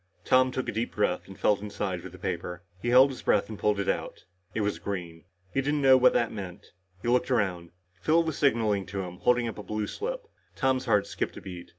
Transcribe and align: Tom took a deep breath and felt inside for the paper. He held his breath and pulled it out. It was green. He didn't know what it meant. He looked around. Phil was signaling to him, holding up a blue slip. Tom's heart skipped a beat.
Tom 0.25 0.49
took 0.51 0.67
a 0.67 0.71
deep 0.71 0.95
breath 0.95 1.27
and 1.27 1.39
felt 1.39 1.61
inside 1.61 2.01
for 2.01 2.09
the 2.09 2.17
paper. 2.17 2.63
He 2.81 2.87
held 2.89 3.11
his 3.11 3.21
breath 3.21 3.49
and 3.49 3.59
pulled 3.59 3.79
it 3.79 3.87
out. 3.87 4.25
It 4.55 4.61
was 4.61 4.79
green. 4.79 5.25
He 5.53 5.61
didn't 5.61 5.79
know 5.83 5.95
what 5.95 6.15
it 6.15 6.31
meant. 6.31 6.71
He 7.03 7.07
looked 7.07 7.29
around. 7.29 7.69
Phil 8.01 8.23
was 8.23 8.35
signaling 8.35 8.87
to 8.87 9.01
him, 9.03 9.17
holding 9.17 9.47
up 9.47 9.59
a 9.59 9.61
blue 9.63 9.85
slip. 9.85 10.25
Tom's 10.55 10.85
heart 10.85 11.05
skipped 11.05 11.37
a 11.37 11.41
beat. 11.41 11.69